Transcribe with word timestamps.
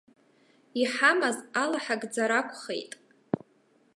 Иҳамаз 0.81 1.37
алаҳгӡар 1.61 2.31
акәхеит. 2.39 2.91